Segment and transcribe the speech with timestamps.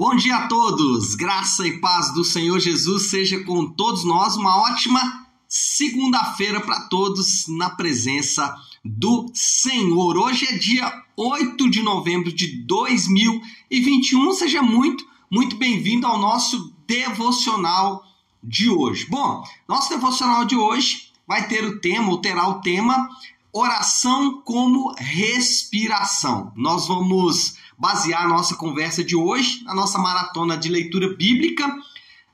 [0.00, 4.34] Bom dia a todos, graça e paz do Senhor Jesus seja com todos nós.
[4.34, 10.16] Uma ótima segunda-feira para todos na presença do Senhor.
[10.16, 14.32] Hoje é dia 8 de novembro de 2021.
[14.32, 18.02] Seja muito, muito bem-vindo ao nosso devocional
[18.42, 19.04] de hoje.
[19.04, 23.06] Bom, nosso devocional de hoje vai ter o tema, ou terá o tema
[23.52, 26.52] oração como respiração.
[26.56, 31.66] Nós vamos basear a nossa conversa de hoje na nossa maratona de leitura bíblica,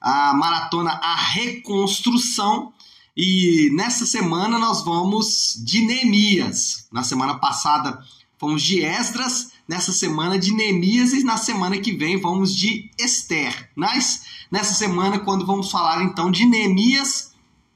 [0.00, 2.72] a maratona A Reconstrução.
[3.16, 6.88] E nessa semana nós vamos de Neemias.
[6.92, 8.02] Na semana passada
[8.38, 13.70] fomos de Esdras, nessa semana de Neemias e na semana que vem vamos de Esther.
[13.74, 17.32] Mas nessa semana, quando vamos falar então de Neemias,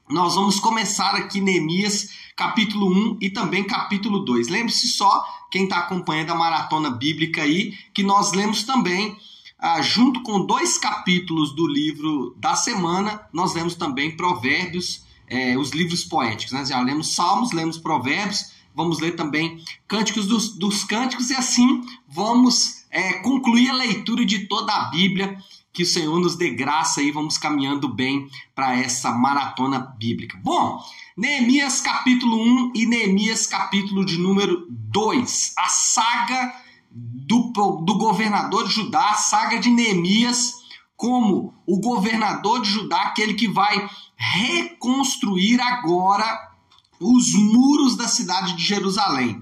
[0.09, 2.09] nós vamos começar aqui Neemias
[2.41, 4.47] capítulo 1 e também capítulo 2.
[4.47, 9.15] Lembre-se só, quem está acompanhando a maratona bíblica aí, que nós lemos também,
[9.59, 15.69] ah, junto com dois capítulos do livro da semana, nós lemos também Provérbios, eh, os
[15.69, 16.51] livros poéticos.
[16.51, 16.65] Né?
[16.65, 22.80] Já lemos Salmos, lemos Provérbios, vamos ler também Cânticos dos, dos Cânticos e assim vamos
[22.91, 25.37] eh, concluir a leitura de toda a Bíblia
[25.73, 30.37] que o Senhor nos dê graça e vamos caminhando bem para essa maratona bíblica.
[30.43, 30.83] Bom,
[31.15, 35.53] Neemias capítulo 1 e Neemias capítulo de número 2.
[35.57, 36.53] A saga
[36.91, 37.51] do,
[37.85, 40.55] do governador de Judá, a saga de Neemias
[40.97, 46.51] como o governador de Judá, aquele que vai reconstruir agora
[46.99, 49.41] os muros da cidade de Jerusalém.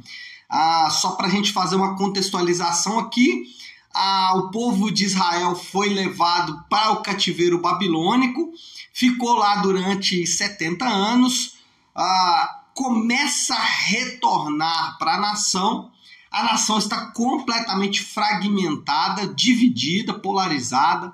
[0.50, 3.44] Ah, só para a gente fazer uma contextualização aqui,
[3.94, 8.52] ah, o povo de Israel foi levado para o cativeiro babilônico,
[8.94, 11.58] ficou lá durante 70 anos,
[11.96, 15.92] ah, começa a retornar para a nação.
[16.32, 21.12] A nação está completamente fragmentada, dividida, polarizada.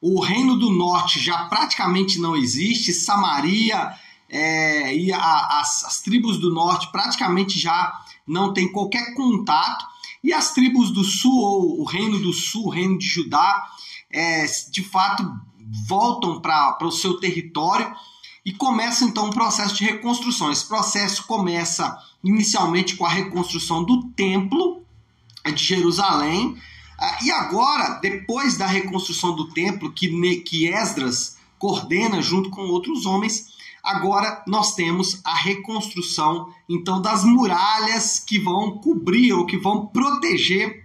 [0.00, 3.94] O reino do norte já praticamente não existe, Samaria
[4.28, 9.84] é, e a, as, as tribos do norte praticamente já não tem qualquer contato.
[10.22, 13.66] E as tribos do sul, ou o reino do sul, o reino de Judá,
[14.10, 15.24] é, de fato
[15.86, 17.94] voltam para o seu território
[18.44, 20.50] e começa então um processo de reconstrução.
[20.50, 24.82] Esse processo começa inicialmente com a reconstrução do templo
[25.44, 26.56] de Jerusalém.
[26.98, 30.08] Ah, e agora, depois da reconstrução do templo, que,
[30.40, 33.48] que Esdras coordena junto com outros homens,
[33.88, 40.84] Agora nós temos a reconstrução então das muralhas que vão cobrir ou que vão proteger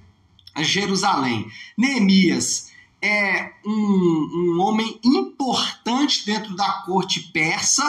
[0.62, 1.46] Jerusalém.
[1.78, 2.72] Neemias
[3.02, 7.84] é um, um homem importante dentro da corte persa.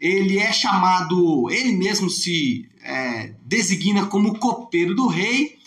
[0.00, 5.58] Ele é chamado, ele mesmo se é, designa como copeiro do rei.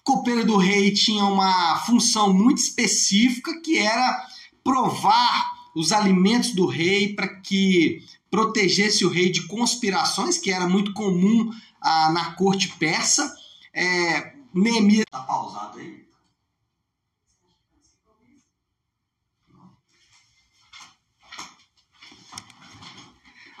[0.00, 4.26] O copeiro do rei tinha uma função muito específica que era
[4.64, 10.92] provar os alimentos do rei para que protegesse o rei de conspirações, que era muito
[10.92, 13.32] comum ah, na corte persa.
[13.72, 15.04] É, Neemias.
[15.08, 16.04] Pausado aí?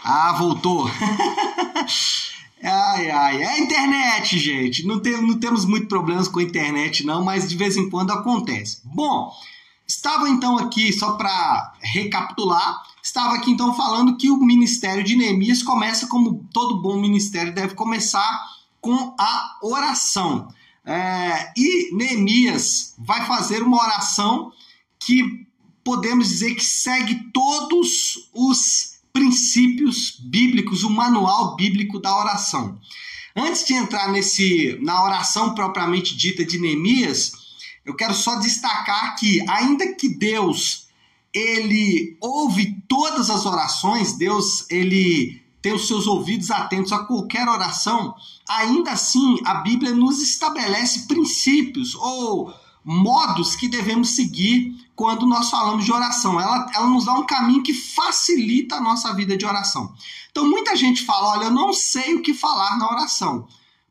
[0.04, 0.90] Ah, voltou.
[2.64, 3.42] ai, ai.
[3.42, 4.84] É a internet, gente.
[4.84, 8.10] Não, tem, não temos muito problemas com a internet, não, mas de vez em quando
[8.10, 8.80] acontece.
[8.84, 9.32] Bom,
[9.88, 15.62] Estava então aqui, só para recapitular, estava aqui então falando que o ministério de Neemias
[15.62, 18.46] começa como todo bom ministério deve começar
[18.82, 20.52] com a oração.
[20.84, 24.52] É, e Neemias vai fazer uma oração
[24.98, 25.46] que
[25.82, 32.78] podemos dizer que segue todos os princípios bíblicos, o manual bíblico da oração.
[33.34, 37.32] Antes de entrar nesse na oração propriamente dita de Neemias,
[37.88, 40.88] eu quero só destacar que, ainda que Deus
[41.32, 48.14] ele ouve todas as orações, Deus ele tem os seus ouvidos atentos a qualquer oração,
[48.46, 52.52] ainda assim a Bíblia nos estabelece princípios ou
[52.84, 56.38] modos que devemos seguir quando nós falamos de oração.
[56.38, 59.94] Ela, ela nos dá um caminho que facilita a nossa vida de oração.
[60.30, 63.48] Então muita gente fala: olha, eu não sei o que falar na oração.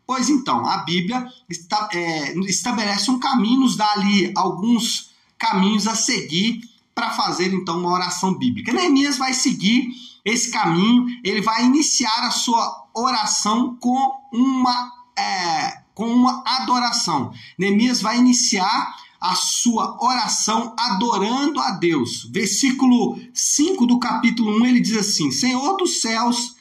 [0.07, 5.95] Pois então, a Bíblia está, é, estabelece um caminho, nos dá ali alguns caminhos a
[5.95, 6.61] seguir
[6.95, 8.71] para fazer então uma oração bíblica.
[8.71, 9.89] Neemias vai seguir
[10.23, 17.33] esse caminho, ele vai iniciar a sua oração com uma, é, com uma adoração.
[17.57, 22.23] Neemias vai iniciar a sua oração adorando a Deus.
[22.31, 26.55] Versículo 5 do capítulo 1 ele diz assim: Senhor dos céus,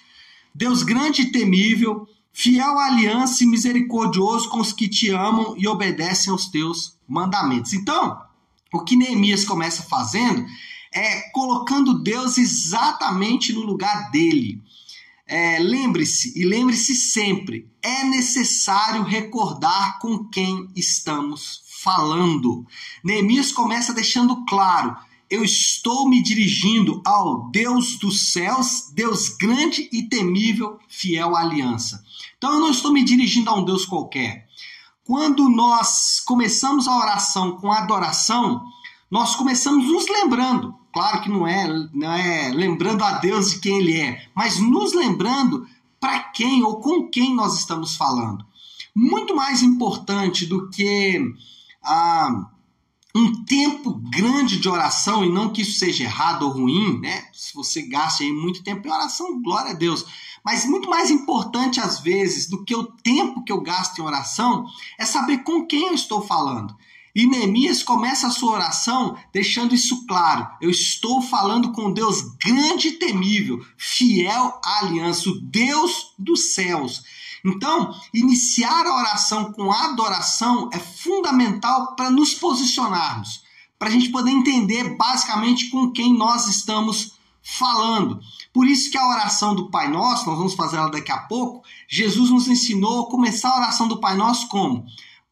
[0.52, 6.30] Deus grande e temível, fiel aliança e misericordioso com os que te amam e obedecem
[6.30, 7.72] aos teus mandamentos.
[7.72, 8.20] Então,
[8.72, 10.44] O que Neemias começa fazendo
[10.92, 14.60] é colocando Deus exatamente no lugar dele.
[15.26, 22.66] É, lembre-se e lembre-se sempre: é necessário recordar com quem estamos falando.
[23.02, 24.94] Neemias começa deixando claro:
[25.30, 32.04] eu estou me dirigindo ao Deus dos céus, Deus grande e temível, fiel à aliança.
[32.38, 34.46] Então eu não estou me dirigindo a um Deus qualquer.
[35.04, 38.62] Quando nós começamos a oração com adoração,
[39.10, 43.80] nós começamos nos lembrando Claro que não é, não é lembrando a Deus de quem
[43.80, 45.66] Ele é, mas nos lembrando
[46.00, 48.42] para quem ou com quem nós estamos falando.
[48.94, 51.20] Muito mais importante do que
[51.84, 52.48] ah,
[53.16, 57.28] um tempo grande de oração, e não que isso seja errado ou ruim, né?
[57.32, 60.04] Se você gasta aí muito tempo em oração, glória a Deus.
[60.44, 64.66] Mas muito mais importante às vezes do que o tempo que eu gasto em oração
[64.98, 66.76] é saber com quem eu estou falando.
[67.14, 70.46] E Neemias começa a sua oração deixando isso claro.
[70.60, 77.02] Eu estou falando com Deus grande e temível, fiel à aliança, o Deus dos céus.
[77.46, 83.44] Então, iniciar a oração com adoração é fundamental para nos posicionarmos,
[83.78, 88.18] para a gente poder entender basicamente com quem nós estamos falando.
[88.52, 91.62] Por isso que a oração do Pai Nosso, nós vamos fazer ela daqui a pouco,
[91.88, 94.84] Jesus nos ensinou a começar a oração do Pai Nosso como?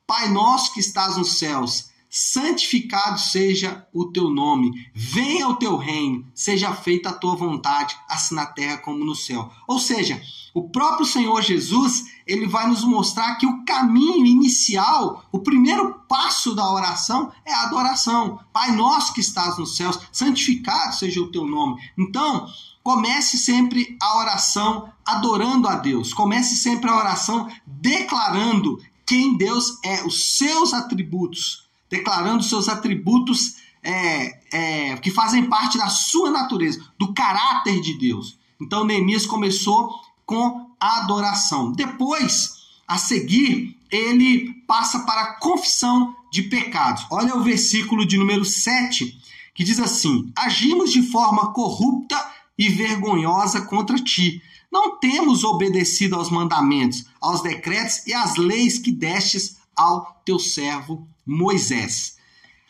[0.06, 6.24] Pai nosso que estás nos céus, santificado seja o teu nome, venha o teu reino,
[6.32, 9.50] seja feita a tua vontade, assim na terra como no céu.
[9.66, 10.22] Ou seja,
[10.54, 16.54] o próprio Senhor Jesus, ele vai nos mostrar que o caminho inicial, o primeiro passo
[16.54, 18.38] da oração é a adoração.
[18.52, 21.82] Pai nosso que estás nos céus, santificado seja o teu nome.
[21.98, 22.46] Então,
[22.84, 26.14] comece sempre a oração adorando a Deus.
[26.14, 34.40] Comece sempre a oração declarando quem Deus é, os seus atributos, declarando seus atributos é,
[34.52, 38.38] é, que fazem parte da sua natureza, do caráter de Deus.
[38.60, 39.90] Então Neemias começou
[40.24, 41.72] com a adoração.
[41.72, 42.54] Depois,
[42.88, 47.06] a seguir, ele passa para a confissão de pecados.
[47.10, 49.18] Olha o versículo de número 7,
[49.54, 54.42] que diz assim: Agimos de forma corrupta e vergonhosa contra ti
[54.74, 61.06] não temos obedecido aos mandamentos, aos decretos e às leis que destes ao teu servo
[61.26, 62.16] Moisés.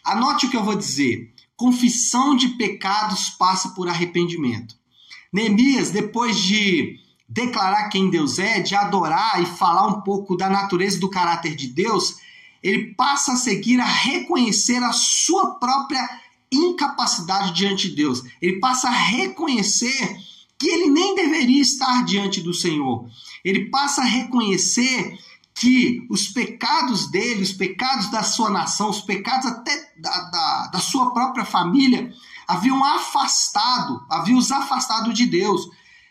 [0.05, 1.33] Anote o que eu vou dizer.
[1.57, 4.77] Confissão de pecados passa por arrependimento.
[5.33, 6.99] Neemias, depois de
[7.29, 11.69] declarar quem Deus é, de adorar e falar um pouco da natureza do caráter de
[11.69, 12.17] Deus,
[12.63, 16.09] ele passa a seguir a reconhecer a sua própria
[16.51, 18.23] incapacidade diante de Deus.
[18.41, 20.17] Ele passa a reconhecer
[20.59, 23.09] que ele nem deveria estar diante do Senhor.
[23.45, 25.19] Ele passa a reconhecer
[25.55, 30.79] que os pecados dele, os pecados da sua nação, os pecados até da, da, da
[30.81, 32.13] sua própria família,
[32.47, 35.69] haviam afastado, haviam os afastado de Deus.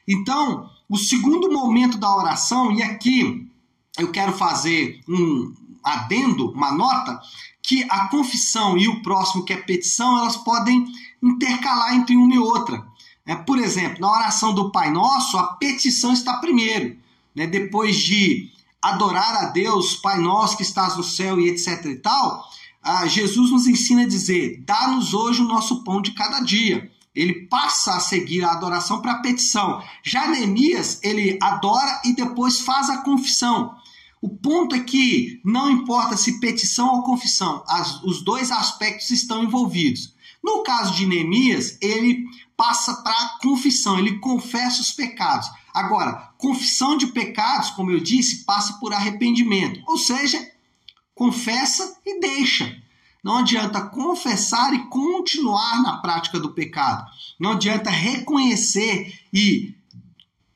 [0.08, 3.50] Então, o segundo momento da oração, e aqui
[3.98, 5.54] eu quero fazer um
[5.84, 7.20] adendo, uma nota,
[7.62, 10.86] que a confissão e o próximo, que é petição, elas podem
[11.22, 12.86] intercalar entre uma e outra.
[13.26, 16.98] É, por exemplo, na oração do Pai Nosso, a petição está primeiro.
[17.36, 17.48] Né?
[17.48, 18.53] Depois de
[18.84, 22.44] adorar a Deus, Pai Nosso que estás no céu e etc e tal,
[22.84, 26.92] ah, Jesus nos ensina a dizer: dá-nos hoje o nosso pão de cada dia.
[27.16, 29.82] Ele passa a seguir a adoração para a petição.
[30.04, 33.76] Já Neemias, ele adora e depois faz a confissão.
[34.20, 39.44] O ponto é que não importa se petição ou confissão, as, os dois aspectos estão
[39.44, 40.14] envolvidos.
[40.44, 42.26] No caso de Neemias, ele
[42.64, 45.52] passa para a confissão, ele confessa os pecados.
[45.74, 50.50] Agora, confissão de pecados, como eu disse, passa por arrependimento, ou seja,
[51.14, 52.82] confessa e deixa.
[53.22, 57.06] Não adianta confessar e continuar na prática do pecado.
[57.38, 59.76] Não adianta reconhecer e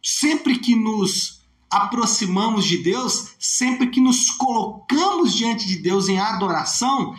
[0.02, 7.14] sempre que nos aproximamos de Deus, sempre que nos colocamos diante de Deus em adoração,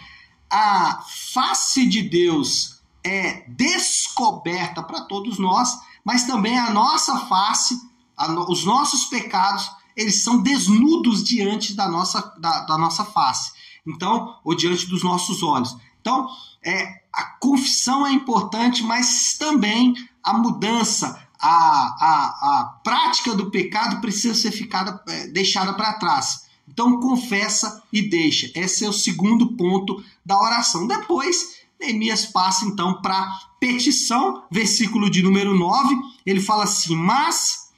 [0.50, 1.04] a
[1.35, 7.81] face de Deus é descoberta para todos nós, mas também a nossa face,
[8.17, 13.52] a no, os nossos pecados, eles são desnudos diante da nossa, da, da nossa face.
[13.87, 15.76] Então, ou diante dos nossos olhos.
[16.00, 16.28] Então,
[16.64, 24.00] é, a confissão é importante, mas também a mudança, a, a, a prática do pecado
[24.00, 26.47] precisa ser ficada, é, deixada para trás.
[26.69, 28.50] Então, confessa e deixa.
[28.55, 30.87] Esse é o segundo ponto da oração.
[30.87, 33.30] Depois, Neemias passa então para
[33.61, 35.97] petição, versículo de número 9.
[36.26, 37.68] Ele fala assim: Mas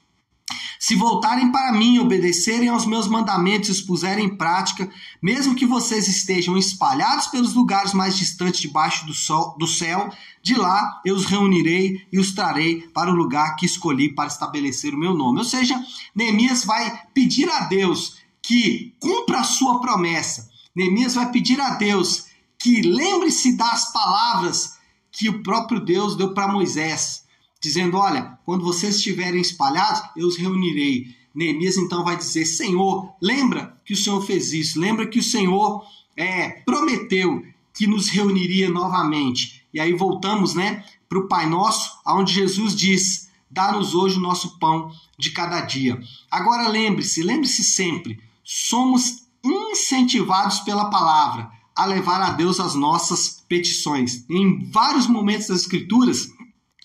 [0.79, 4.91] Se voltarem para mim, obedecerem aos meus mandamentos e os puserem em prática,
[5.23, 10.11] mesmo que vocês estejam espalhados pelos lugares mais distantes debaixo do, sol, do céu,
[10.43, 14.95] de lá eu os reunirei e os trarei para o lugar que escolhi para estabelecer
[14.95, 15.39] o meu nome.
[15.39, 15.79] Ou seja,
[16.15, 20.51] Neemias vai pedir a Deus que cumpra a sua promessa.
[20.75, 22.30] Neemias vai pedir a Deus
[22.61, 24.79] que lembre-se das palavras
[25.11, 27.25] que o próprio Deus deu para Moisés
[27.61, 31.17] dizendo: Olha, quando vocês estiverem espalhados, eu os reunirei.
[31.35, 35.85] Neemias então vai dizer: Senhor, lembra que o Senhor fez isso, lembra que o Senhor
[36.17, 37.43] é, prometeu
[37.75, 39.65] que nos reuniria novamente.
[39.73, 44.59] E aí voltamos né, para o Pai Nosso, onde Jesus diz: Dá-nos hoje o nosso
[44.59, 45.99] pão de cada dia.
[46.31, 54.27] Agora lembre-se, lembre-se sempre, somos incentivados pela palavra a levar a Deus as nossas petições.
[54.29, 56.29] Em vários momentos das Escrituras,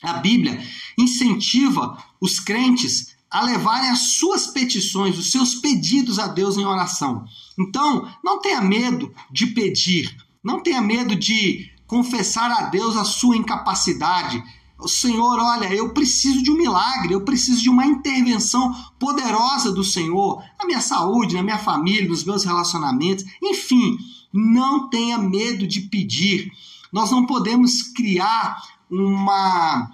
[0.01, 0.65] a Bíblia
[0.97, 7.25] incentiva os crentes a levarem as suas petições, os seus pedidos a Deus em oração.
[7.59, 13.35] Então, não tenha medo de pedir, não tenha medo de confessar a Deus a sua
[13.35, 14.41] incapacidade.
[14.79, 19.83] O Senhor, olha, eu preciso de um milagre, eu preciso de uma intervenção poderosa do
[19.83, 23.97] Senhor na minha saúde, na minha família, nos meus relacionamentos, enfim,
[24.35, 26.51] não tenha medo de pedir.
[26.91, 29.91] Nós não podemos criar uma,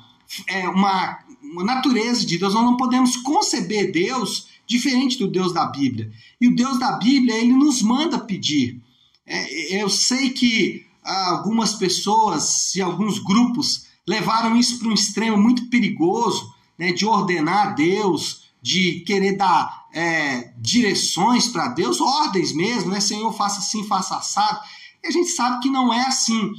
[0.47, 2.53] é, uma, uma natureza de Deus.
[2.53, 6.11] Nós não podemos conceber Deus diferente do Deus da Bíblia.
[6.39, 8.81] E o Deus da Bíblia, ele nos manda pedir.
[9.25, 15.67] É, eu sei que algumas pessoas e alguns grupos levaram isso para um extremo muito
[15.67, 22.91] perigoso, né, de ordenar a Deus, de querer dar é, direções para Deus, ordens mesmo,
[22.91, 22.99] né?
[22.99, 24.59] Senhor, faça assim, faça assado.
[25.03, 26.51] E a gente sabe que não é assim.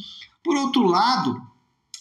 [0.42, 1.40] Por outro lado,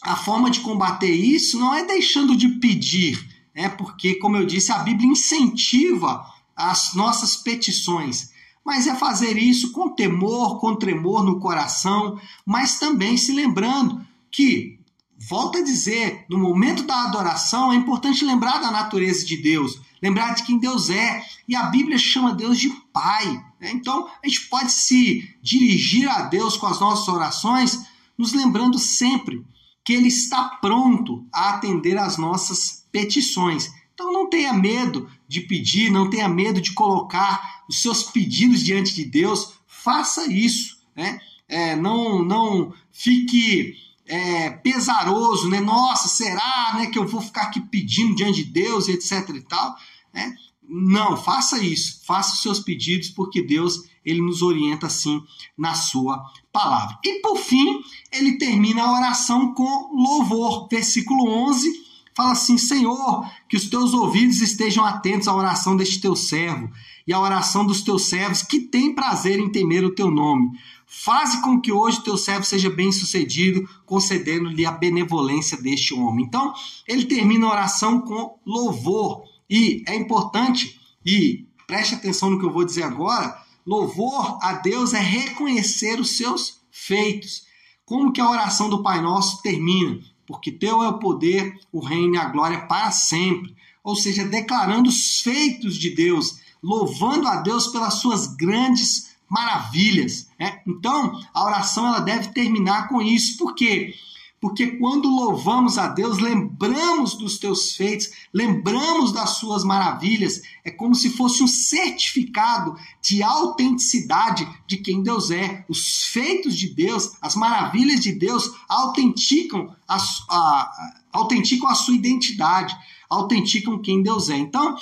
[0.02, 3.24] a forma de combater isso não é deixando de pedir,
[3.56, 3.70] né?
[3.70, 8.32] porque, como eu disse, a Bíblia incentiva as nossas petições,
[8.66, 14.80] mas é fazer isso com temor, com tremor no coração, mas também se lembrando que,
[15.28, 20.34] volta a dizer, no momento da adoração é importante lembrar da natureza de Deus, lembrar
[20.34, 23.26] de quem Deus é, e a Bíblia chama Deus de Pai.
[23.60, 23.72] Né?
[23.72, 27.86] Então a gente pode se dirigir a Deus com as nossas orações,
[28.18, 29.46] nos lembrando sempre
[29.84, 33.72] que ele está pronto a atender às nossas petições.
[33.94, 38.94] Então não tenha medo de pedir, não tenha medo de colocar os seus pedidos diante
[38.96, 39.54] de Deus.
[39.68, 41.20] Faça isso, né?
[41.48, 43.76] É, não, não fique
[44.12, 45.62] é, pesaroso, né?
[45.62, 49.30] Nossa, será, né, que eu vou ficar aqui pedindo diante de Deus, etc.
[49.30, 49.74] e tal,
[50.14, 50.36] né?
[50.68, 55.22] Não, faça isso, faça os seus pedidos, porque Deus ele nos orienta assim
[55.58, 56.98] na sua palavra.
[57.06, 57.80] E por fim,
[58.12, 60.68] ele termina a oração com louvor.
[60.70, 61.72] Versículo 11
[62.14, 66.70] fala assim: Senhor, que os teus ouvidos estejam atentos à oração deste teu servo
[67.08, 70.52] e à oração dos teus servos que têm prazer em temer o teu nome.
[70.94, 76.26] Faze com que hoje teu servo seja bem sucedido, concedendo-lhe a benevolência deste homem.
[76.26, 76.54] Então,
[76.86, 79.24] ele termina a oração com louvor.
[79.50, 84.94] E é importante, e preste atenção no que eu vou dizer agora, Louvor a Deus
[84.94, 87.44] é reconhecer os seus feitos.
[87.86, 90.00] Como que a oração do Pai Nosso termina?
[90.26, 93.56] Porque teu é o poder, o reino e a glória para sempre.
[93.84, 100.28] Ou seja, declarando os feitos de Deus, louvando a Deus pelas suas grandes maravilhas.
[100.38, 100.60] Né?
[100.68, 103.38] Então, a oração ela deve terminar com isso.
[103.38, 103.96] Por quê?
[104.42, 110.96] Porque quando louvamos a Deus, lembramos dos teus feitos, lembramos das suas maravilhas, é como
[110.96, 115.64] se fosse um certificado de autenticidade de quem Deus é.
[115.70, 119.98] Os feitos de Deus, as maravilhas de Deus autenticam a,
[120.30, 122.76] a, autenticam a sua identidade,
[123.08, 124.38] autenticam quem Deus é.
[124.38, 124.76] Então,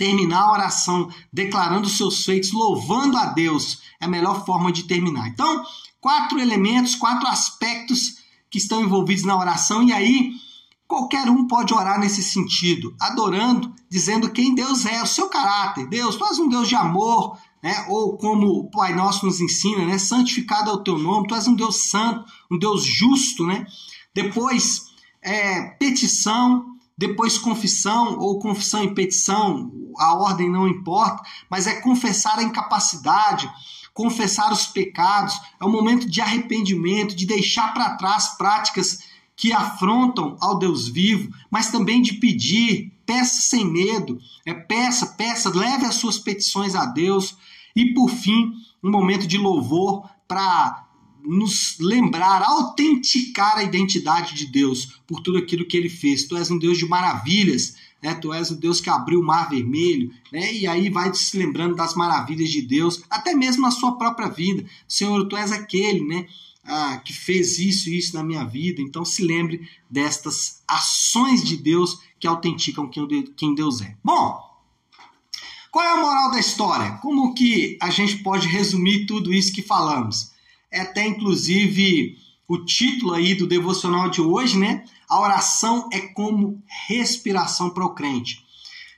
[0.00, 5.28] terminar a oração declarando seus feitos, louvando a Deus, é a melhor forma de terminar.
[5.28, 5.62] Então,
[6.00, 8.14] quatro elementos, quatro aspectos
[8.50, 10.32] que estão envolvidos na oração, e aí
[10.88, 15.86] qualquer um pode orar nesse sentido, adorando, dizendo quem Deus é, o seu caráter.
[15.86, 17.84] Deus, tu és um Deus de amor, né?
[17.90, 19.98] ou como o Pai Nosso nos ensina, né?
[19.98, 23.46] santificado é o teu nome, tu és um Deus santo, um Deus justo.
[23.46, 23.66] Né?
[24.14, 24.86] Depois,
[25.22, 26.69] é, petição,
[27.00, 33.50] depois confissão, ou confissão e petição, a ordem não importa, mas é confessar a incapacidade,
[33.94, 38.98] confessar os pecados, é um momento de arrependimento, de deixar para trás práticas
[39.34, 45.48] que afrontam ao Deus vivo, mas também de pedir, peça sem medo, é peça, peça,
[45.48, 47.34] leve as suas petições a Deus.
[47.74, 48.52] E por fim,
[48.84, 50.86] um momento de louvor para
[51.24, 56.24] nos lembrar, autenticar a identidade de Deus por tudo aquilo que ele fez.
[56.24, 58.14] Tu és um Deus de maravilhas, né?
[58.14, 60.52] Tu és o Deus que abriu o mar vermelho, né?
[60.54, 64.64] E aí vai se lembrando das maravilhas de Deus, até mesmo na sua própria vida.
[64.88, 66.26] Senhor, tu és aquele, né?
[66.62, 68.80] Ah, que fez isso e isso na minha vida.
[68.80, 72.88] Então se lembre destas ações de Deus que autenticam
[73.36, 73.96] quem Deus é.
[74.04, 74.38] Bom,
[75.70, 76.98] qual é a moral da história?
[76.98, 80.32] Como que a gente pode resumir tudo isso que falamos?
[80.70, 84.84] É até inclusive o título aí do devocional de hoje, né?
[85.08, 88.44] A oração é como respiração para o crente.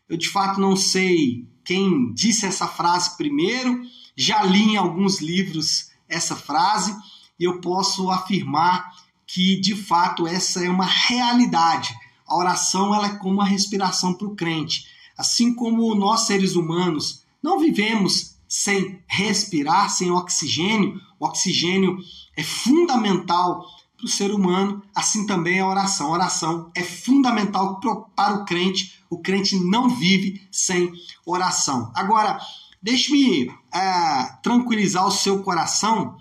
[0.08, 3.82] Eu de fato não sei quem disse essa frase primeiro,
[4.16, 6.94] já li em alguns livros essa frase
[7.38, 8.92] e eu posso afirmar
[9.26, 11.94] que de fato essa é uma realidade.
[12.26, 14.86] A oração ela é como uma respiração para o crente.
[15.16, 21.96] Assim como nós seres humanos não vivemos sem respirar, sem oxigênio, o oxigênio
[22.36, 23.64] é fundamental
[23.96, 26.08] para o ser humano, assim também a oração.
[26.08, 27.80] A oração é fundamental
[28.14, 30.92] para o crente, o crente não vive sem
[31.24, 31.90] oração.
[31.94, 32.38] Agora,
[32.82, 36.18] deixe-me é, tranquilizar o seu coração,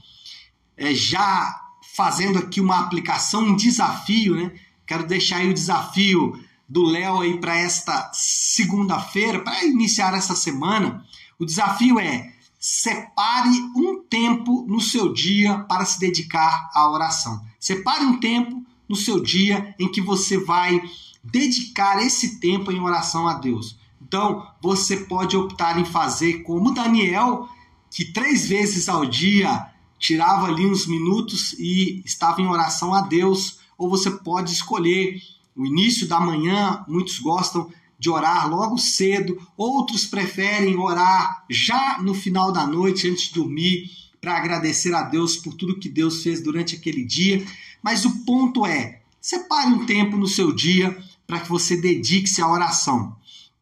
[0.78, 1.60] é, já
[1.94, 4.54] fazendo aqui uma aplicação, um desafio, né?
[4.88, 11.06] Quero deixar aí o desafio do Léo aí para esta segunda-feira, para iniciar essa semana.
[11.42, 17.44] O desafio é separe um tempo no seu dia para se dedicar à oração.
[17.60, 20.80] Separe um tempo no seu dia em que você vai
[21.24, 23.76] dedicar esse tempo em oração a Deus.
[24.00, 27.50] Então, você pode optar em fazer como Daniel,
[27.90, 29.68] que três vezes ao dia
[29.98, 35.20] tirava ali uns minutos e estava em oração a Deus, ou você pode escolher
[35.56, 37.68] o início da manhã, muitos gostam
[38.02, 43.92] de orar logo cedo, outros preferem orar já no final da noite, antes de dormir,
[44.20, 47.46] para agradecer a Deus por tudo que Deus fez durante aquele dia.
[47.80, 52.48] Mas o ponto é: separe um tempo no seu dia para que você dedique-se à
[52.50, 53.16] oração.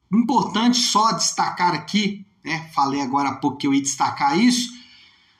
[0.09, 4.71] Importante só destacar aqui, né, falei agora há pouco que eu ia destacar isso.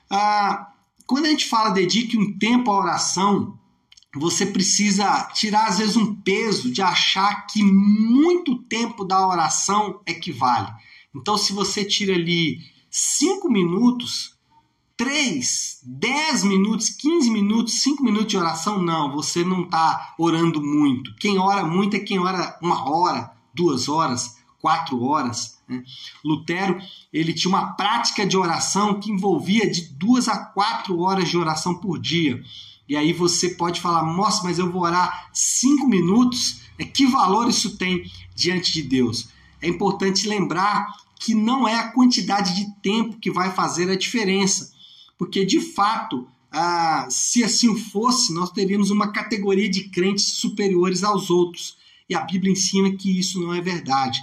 [0.10, 0.74] Ah,
[1.08, 3.58] quando a gente fala dedique um tempo à oração,
[4.18, 10.72] você precisa tirar às vezes um peso de achar que muito tempo da oração equivale.
[11.16, 14.38] Então, se você tira ali 5 minutos,
[14.98, 21.16] 3, 10 minutos, 15 minutos, 5 minutos de oração, não, você não está orando muito.
[21.16, 25.60] Quem ora muito é quem ora uma hora, duas horas, quatro horas.
[25.68, 25.84] Né?
[26.24, 26.80] Lutero
[27.14, 31.76] ele tinha uma prática de oração que envolvia de duas a quatro horas de oração
[31.76, 32.42] por dia.
[32.90, 36.62] E aí você pode falar, nossa, mas eu vou orar cinco minutos.
[36.80, 39.30] É, que valor isso tem diante de Deus?
[39.62, 44.72] É importante lembrar que não é a quantidade de tempo que vai fazer a diferença,
[45.20, 51.30] porque de fato, ah, se assim fosse, nós teríamos uma categoria de crentes superiores aos
[51.30, 51.78] outros.
[52.10, 54.20] E a Bíblia ensina que isso não é verdade.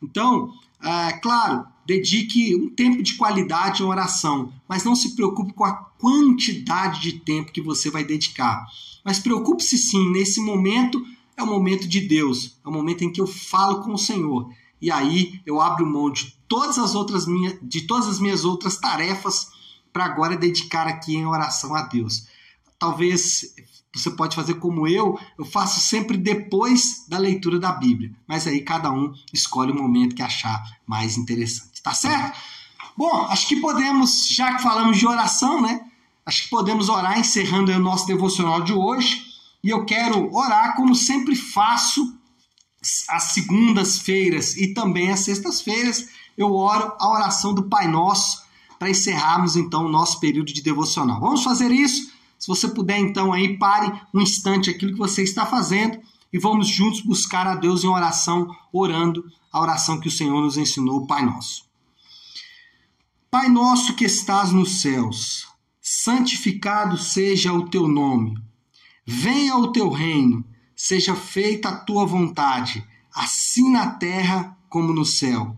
[0.00, 5.64] Então, é, claro, dedique um tempo de qualidade em oração, mas não se preocupe com
[5.64, 8.66] a quantidade de tempo que você vai dedicar.
[9.04, 11.04] Mas preocupe-se sim, nesse momento
[11.36, 14.50] é o momento de Deus, é o momento em que eu falo com o Senhor.
[14.80, 18.76] E aí eu abro mão de todas as outras minhas, de todas as minhas outras
[18.76, 19.48] tarefas
[19.92, 22.26] para agora dedicar aqui em oração a Deus.
[22.78, 23.54] Talvez
[23.94, 28.12] você pode fazer como eu, eu faço sempre depois da leitura da Bíblia.
[28.26, 31.82] Mas aí cada um escolhe o momento que achar mais interessante.
[31.82, 32.38] Tá certo?
[32.96, 35.80] Bom, acho que podemos, já que falamos de oração, né?
[36.26, 39.24] Acho que podemos orar encerrando o nosso devocional de hoje.
[39.62, 42.14] E eu quero orar como sempre faço
[43.08, 46.08] às segundas-feiras e também às sextas-feiras.
[46.36, 48.42] Eu oro a oração do Pai Nosso
[48.78, 51.20] para encerrarmos então o nosso período de devocional.
[51.20, 52.12] Vamos fazer isso?
[52.38, 55.98] Se você puder, então, aí, pare um instante aquilo que você está fazendo
[56.32, 60.56] e vamos juntos buscar a Deus em oração, orando a oração que o Senhor nos
[60.56, 61.64] ensinou, Pai Nosso.
[63.30, 65.48] Pai nosso que estás nos céus,
[65.80, 68.36] santificado seja o teu nome.
[69.06, 70.44] Venha o teu reino,
[70.74, 75.56] seja feita a tua vontade, assim na terra como no céu.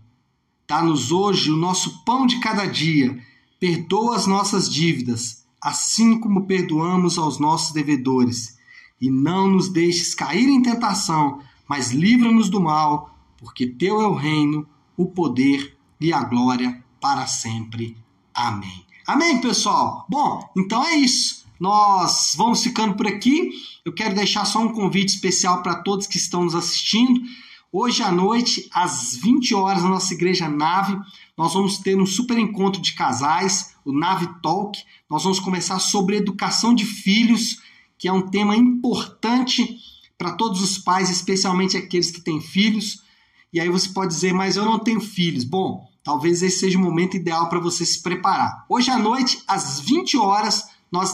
[0.67, 3.17] Dá-nos hoje o nosso pão de cada dia,
[3.59, 8.57] perdoa as nossas dívidas assim como perdoamos aos nossos devedores.
[8.99, 14.15] E não nos deixes cair em tentação, mas livra-nos do mal, porque teu é o
[14.15, 17.95] reino, o poder e a glória para sempre.
[18.33, 18.85] Amém.
[19.05, 20.05] Amém, pessoal?
[20.09, 21.45] Bom, então é isso.
[21.59, 23.51] Nós vamos ficando por aqui.
[23.83, 27.21] Eu quero deixar só um convite especial para todos que estão nos assistindo.
[27.71, 30.97] Hoje à noite, às 20 horas, na nossa igreja Nave,
[31.37, 34.81] nós vamos ter um super encontro de casais, o Nave Talk.
[35.09, 37.61] Nós vamos conversar sobre educação de filhos,
[37.97, 39.77] que é um tema importante
[40.17, 43.03] para todos os pais, especialmente aqueles que têm filhos.
[43.51, 45.43] E aí você pode dizer, mas eu não tenho filhos.
[45.43, 48.65] Bom, talvez esse seja o momento ideal para você se preparar.
[48.69, 51.13] Hoje à noite, às 20 horas, nós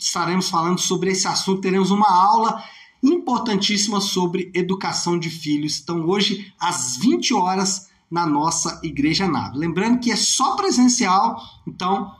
[0.00, 2.60] estaremos falando sobre esse assunto, teremos uma aula
[3.02, 5.80] importantíssima sobre educação de filhos.
[5.82, 9.56] Então, hoje, às 20 horas, na nossa Igreja Nave.
[9.56, 12.14] Lembrando que é só presencial, então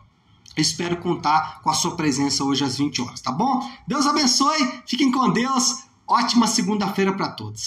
[0.57, 3.71] espero contar com a sua presença hoje às 20 horas, tá bom?
[3.87, 7.61] Deus abençoe, fiquem com Deus, ótima segunda-feira para todos.